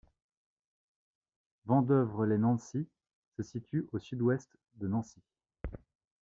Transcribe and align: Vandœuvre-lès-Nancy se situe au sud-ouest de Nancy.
Vandœuvre-lès-Nancy 1.67 2.87
se 3.37 3.43
situe 3.43 3.85
au 3.91 3.99
sud-ouest 3.99 4.49
de 4.77 4.87
Nancy. 4.87 5.21